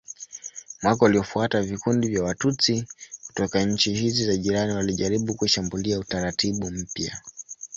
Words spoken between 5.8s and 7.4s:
utaratibu mpya.